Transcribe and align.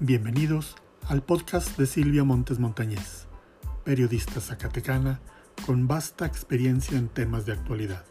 Bienvenidos 0.00 0.74
al 1.08 1.22
podcast 1.22 1.78
de 1.78 1.86
Silvia 1.86 2.24
Montes 2.24 2.58
Montañez, 2.58 3.28
periodista 3.84 4.40
zacatecana 4.40 5.20
con 5.64 5.86
vasta 5.86 6.26
experiencia 6.26 6.98
en 6.98 7.08
temas 7.08 7.46
de 7.46 7.52
actualidad. 7.52 8.04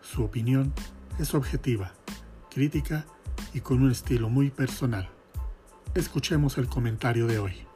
Su 0.00 0.24
opinión 0.24 0.74
es 1.20 1.32
objetiva, 1.34 1.92
crítica 2.50 3.06
y 3.54 3.60
con 3.60 3.84
un 3.84 3.92
estilo 3.92 4.30
muy 4.30 4.50
personal. 4.50 5.10
Escuchemos 5.94 6.58
el 6.58 6.66
comentario 6.66 7.28
de 7.28 7.38
hoy. 7.38 7.71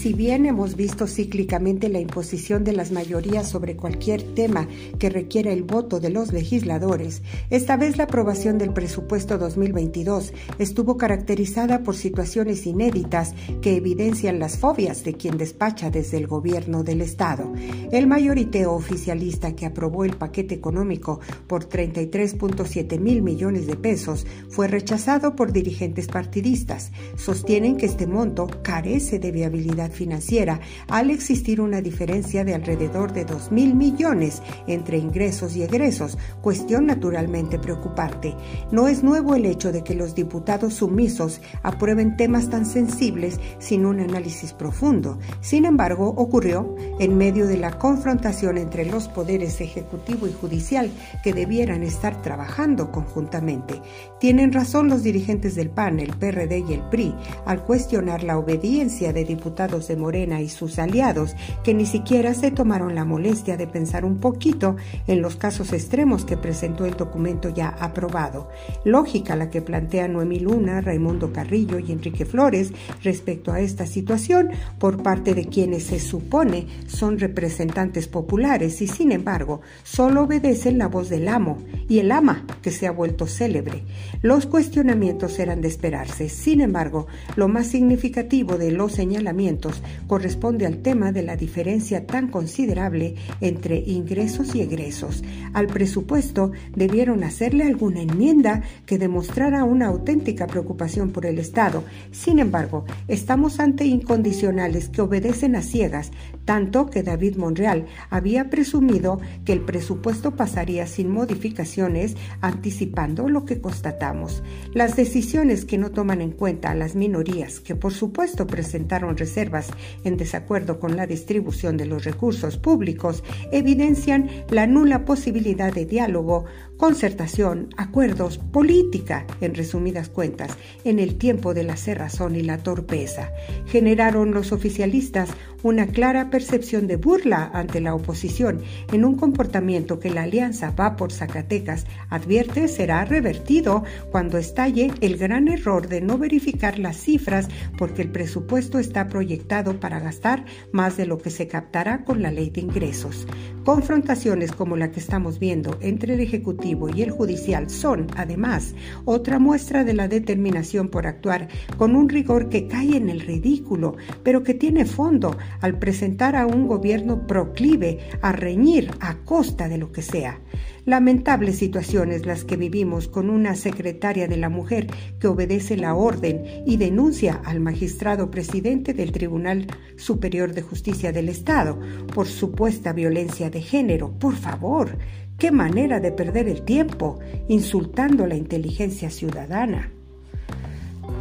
Si 0.00 0.14
bien 0.14 0.46
hemos 0.46 0.76
visto 0.76 1.06
cíclicamente 1.06 1.90
la 1.90 2.00
imposición 2.00 2.64
de 2.64 2.72
las 2.72 2.90
mayorías 2.90 3.50
sobre 3.50 3.76
cualquier 3.76 4.22
tema 4.22 4.66
que 4.98 5.10
requiera 5.10 5.52
el 5.52 5.62
voto 5.62 6.00
de 6.00 6.08
los 6.08 6.32
legisladores, 6.32 7.20
esta 7.50 7.76
vez 7.76 7.98
la 7.98 8.04
aprobación 8.04 8.56
del 8.56 8.72
presupuesto 8.72 9.36
2022 9.36 10.32
estuvo 10.58 10.96
caracterizada 10.96 11.82
por 11.82 11.96
situaciones 11.96 12.64
inéditas 12.64 13.34
que 13.60 13.76
evidencian 13.76 14.38
las 14.38 14.56
fobias 14.56 15.04
de 15.04 15.12
quien 15.18 15.36
despacha 15.36 15.90
desde 15.90 16.16
el 16.16 16.26
gobierno 16.26 16.82
del 16.82 17.02
Estado. 17.02 17.52
El 17.92 18.06
mayoriteo 18.06 18.72
oficialista 18.72 19.54
que 19.54 19.66
aprobó 19.66 20.06
el 20.06 20.16
paquete 20.16 20.54
económico 20.54 21.20
por 21.46 21.68
33.7 21.68 22.98
mil 22.98 23.20
millones 23.20 23.66
de 23.66 23.76
pesos 23.76 24.26
fue 24.48 24.66
rechazado 24.66 25.36
por 25.36 25.52
dirigentes 25.52 26.06
partidistas. 26.06 26.90
Sostienen 27.16 27.76
que 27.76 27.84
este 27.84 28.06
monto 28.06 28.48
carece 28.62 29.18
de 29.18 29.30
viabilidad 29.30 29.89
financiera 29.90 30.60
al 30.88 31.10
existir 31.10 31.60
una 31.60 31.80
diferencia 31.80 32.44
de 32.44 32.54
alrededor 32.54 33.12
de 33.12 33.24
2 33.24 33.52
mil 33.52 33.74
millones 33.74 34.42
entre 34.66 34.98
ingresos 34.98 35.56
y 35.56 35.62
egresos, 35.62 36.18
cuestión 36.40 36.86
naturalmente 36.86 37.58
preocupante. 37.58 38.34
No 38.70 38.88
es 38.88 39.02
nuevo 39.02 39.34
el 39.34 39.46
hecho 39.46 39.72
de 39.72 39.82
que 39.82 39.94
los 39.94 40.14
diputados 40.14 40.74
sumisos 40.74 41.40
aprueben 41.62 42.16
temas 42.16 42.50
tan 42.50 42.66
sensibles 42.66 43.40
sin 43.58 43.86
un 43.86 44.00
análisis 44.00 44.52
profundo. 44.52 45.18
Sin 45.40 45.64
embargo, 45.64 46.14
ocurrió 46.16 46.74
en 46.98 47.16
medio 47.16 47.46
de 47.46 47.56
la 47.56 47.78
confrontación 47.78 48.58
entre 48.58 48.84
los 48.84 49.08
poderes 49.08 49.60
ejecutivo 49.60 50.26
y 50.26 50.32
judicial 50.32 50.90
que 51.22 51.32
debieran 51.32 51.82
estar 51.82 52.20
trabajando 52.22 52.90
conjuntamente. 52.92 53.80
Tienen 54.18 54.52
razón 54.52 54.88
los 54.88 55.02
dirigentes 55.02 55.54
del 55.54 55.70
PAN, 55.70 56.00
el 56.00 56.16
PRD 56.16 56.64
y 56.68 56.74
el 56.74 56.82
PRI 56.90 57.14
al 57.46 57.64
cuestionar 57.64 58.22
la 58.22 58.38
obediencia 58.38 59.12
de 59.12 59.24
diputados 59.24 59.79
de 59.88 59.96
Morena 59.96 60.40
y 60.40 60.48
sus 60.48 60.78
aliados, 60.78 61.34
que 61.64 61.74
ni 61.74 61.86
siquiera 61.86 62.34
se 62.34 62.50
tomaron 62.50 62.94
la 62.94 63.04
molestia 63.04 63.56
de 63.56 63.66
pensar 63.66 64.04
un 64.04 64.18
poquito 64.18 64.76
en 65.06 65.22
los 65.22 65.36
casos 65.36 65.72
extremos 65.72 66.24
que 66.24 66.36
presentó 66.36 66.84
el 66.86 66.96
documento 66.96 67.48
ya 67.48 67.68
aprobado. 67.68 68.48
Lógica 68.84 69.36
la 69.36 69.50
que 69.50 69.62
plantea 69.62 70.08
Noemí 70.08 70.40
Luna, 70.40 70.80
Raimundo 70.80 71.32
Carrillo 71.32 71.78
y 71.78 71.92
Enrique 71.92 72.24
Flores 72.24 72.72
respecto 73.02 73.52
a 73.52 73.60
esta 73.60 73.86
situación 73.86 74.50
por 74.78 75.02
parte 75.02 75.34
de 75.34 75.46
quienes 75.46 75.84
se 75.84 76.00
supone 76.00 76.66
son 76.86 77.18
representantes 77.18 78.08
populares 78.08 78.82
y 78.82 78.86
sin 78.86 79.12
embargo 79.12 79.60
solo 79.82 80.22
obedecen 80.22 80.78
la 80.78 80.88
voz 80.88 81.08
del 81.08 81.28
amo 81.28 81.58
y 81.88 81.98
el 81.98 82.12
ama 82.12 82.46
que 82.62 82.70
se 82.70 82.86
ha 82.86 82.92
vuelto 82.92 83.26
célebre. 83.26 83.82
Los 84.22 84.46
cuestionamientos 84.46 85.38
eran 85.38 85.60
de 85.60 85.68
esperarse. 85.68 86.28
Sin 86.28 86.60
embargo, 86.60 87.06
lo 87.36 87.48
más 87.48 87.66
significativo 87.66 88.58
de 88.58 88.70
los 88.72 88.92
señalamientos 88.92 89.69
corresponde 90.06 90.66
al 90.66 90.78
tema 90.78 91.12
de 91.12 91.22
la 91.22 91.36
diferencia 91.36 92.06
tan 92.06 92.28
considerable 92.28 93.14
entre 93.40 93.78
ingresos 93.78 94.54
y 94.54 94.60
egresos. 94.60 95.22
Al 95.52 95.66
presupuesto 95.66 96.52
debieron 96.74 97.24
hacerle 97.24 97.64
alguna 97.64 98.02
enmienda 98.02 98.62
que 98.86 98.98
demostrara 98.98 99.64
una 99.64 99.86
auténtica 99.86 100.46
preocupación 100.46 101.10
por 101.10 101.26
el 101.26 101.38
Estado. 101.38 101.84
Sin 102.12 102.38
embargo, 102.38 102.84
estamos 103.08 103.60
ante 103.60 103.84
incondicionales 103.86 104.88
que 104.88 105.02
obedecen 105.02 105.56
a 105.56 105.62
ciegas, 105.62 106.10
tanto 106.44 106.86
que 106.86 107.02
David 107.02 107.36
Monreal 107.36 107.86
había 108.08 108.50
presumido 108.50 109.20
que 109.44 109.52
el 109.52 109.60
presupuesto 109.60 110.36
pasaría 110.36 110.86
sin 110.86 111.10
modificaciones, 111.10 112.16
anticipando 112.40 113.28
lo 113.28 113.44
que 113.44 113.60
constatamos. 113.60 114.42
Las 114.72 114.96
decisiones 114.96 115.64
que 115.64 115.78
no 115.78 115.90
toman 115.90 116.20
en 116.20 116.32
cuenta 116.32 116.70
a 116.70 116.74
las 116.74 116.94
minorías, 116.94 117.60
que 117.60 117.74
por 117.74 117.92
supuesto 117.92 118.46
presentaron 118.46 119.16
reservas 119.16 119.59
en 120.04 120.16
desacuerdo 120.16 120.78
con 120.78 120.96
la 120.96 121.06
distribución 121.06 121.76
de 121.76 121.86
los 121.86 122.04
recursos 122.04 122.56
públicos 122.56 123.22
evidencian 123.52 124.30
la 124.50 124.66
nula 124.66 125.04
posibilidad 125.04 125.72
de 125.72 125.86
diálogo, 125.86 126.44
concertación, 126.76 127.68
acuerdos, 127.76 128.38
política, 128.38 129.26
en 129.40 129.54
resumidas 129.54 130.08
cuentas, 130.08 130.56
en 130.84 130.98
el 130.98 131.16
tiempo 131.16 131.52
de 131.52 131.64
la 131.64 131.76
cerrazón 131.76 132.36
y 132.36 132.42
la 132.42 132.58
torpeza. 132.58 133.30
Generaron 133.66 134.32
los 134.32 134.52
oficialistas 134.52 135.30
una 135.62 135.86
clara 135.86 136.30
percepción 136.30 136.86
de 136.86 136.96
burla 136.96 137.50
ante 137.52 137.80
la 137.80 137.94
oposición 137.94 138.62
en 138.92 139.04
un 139.04 139.16
comportamiento 139.16 139.98
que 139.98 140.10
la 140.10 140.22
alianza 140.22 140.70
Va 140.70 140.96
por 140.96 141.12
Zacatecas 141.12 141.86
advierte 142.08 142.68
será 142.68 143.04
revertido 143.04 143.84
cuando 144.10 144.38
estalle 144.38 144.90
el 145.00 145.16
gran 145.16 145.48
error 145.48 145.88
de 145.88 146.00
no 146.00 146.18
verificar 146.18 146.78
las 146.78 146.96
cifras 146.96 147.48
porque 147.78 148.02
el 148.02 148.10
presupuesto 148.10 148.78
está 148.78 149.08
proyectado 149.08 149.78
para 149.80 150.00
gastar 150.00 150.44
más 150.72 150.96
de 150.96 151.06
lo 151.06 151.18
que 151.18 151.30
se 151.30 151.48
captará 151.48 152.04
con 152.04 152.22
la 152.22 152.30
ley 152.30 152.50
de 152.50 152.60
ingresos. 152.60 153.26
Confrontaciones 153.64 154.52
como 154.52 154.76
la 154.76 154.90
que 154.90 155.00
estamos 155.00 155.38
viendo 155.38 155.76
entre 155.80 156.14
el 156.14 156.20
Ejecutivo 156.20 156.88
y 156.88 157.02
el 157.02 157.10
Judicial 157.10 157.68
son, 157.68 158.06
además, 158.16 158.74
otra 159.04 159.38
muestra 159.38 159.84
de 159.84 159.92
la 159.92 160.08
determinación 160.08 160.88
por 160.88 161.06
actuar 161.06 161.48
con 161.76 161.94
un 161.94 162.08
rigor 162.08 162.48
que 162.48 162.66
cae 162.66 162.96
en 162.96 163.10
el 163.10 163.20
ridículo, 163.20 163.96
pero 164.22 164.42
que 164.42 164.54
tiene 164.54 164.86
fondo 164.86 165.36
al 165.60 165.78
presentar 165.78 166.36
a 166.36 166.46
un 166.46 166.66
gobierno 166.66 167.26
proclive 167.26 167.98
a 168.22 168.32
reñir 168.32 168.90
a 169.00 169.16
costa 169.24 169.68
de 169.68 169.76
lo 169.76 169.92
que 169.92 170.02
sea. 170.02 170.40
Lamentables 170.90 171.56
situaciones 171.56 172.26
las 172.26 172.42
que 172.42 172.56
vivimos 172.56 173.06
con 173.06 173.30
una 173.30 173.54
secretaria 173.54 174.26
de 174.26 174.36
la 174.36 174.48
mujer 174.48 174.88
que 175.20 175.28
obedece 175.28 175.76
la 175.76 175.94
orden 175.94 176.42
y 176.66 176.78
denuncia 176.78 177.40
al 177.44 177.60
magistrado 177.60 178.28
presidente 178.32 178.92
del 178.92 179.12
Tribunal 179.12 179.68
Superior 179.96 180.52
de 180.52 180.62
Justicia 180.62 181.12
del 181.12 181.28
Estado 181.28 181.78
por 182.12 182.26
supuesta 182.26 182.92
violencia 182.92 183.50
de 183.50 183.62
género. 183.62 184.10
Por 184.18 184.34
favor, 184.34 184.98
qué 185.38 185.52
manera 185.52 186.00
de 186.00 186.10
perder 186.10 186.48
el 186.48 186.62
tiempo 186.62 187.20
insultando 187.46 188.26
la 188.26 188.34
inteligencia 188.34 189.10
ciudadana. 189.10 189.92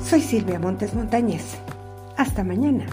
Soy 0.03 0.21
Silvia 0.21 0.57
Montes 0.57 0.95
Montañez. 0.95 1.59
Hasta 2.17 2.43
mañana. 2.43 2.87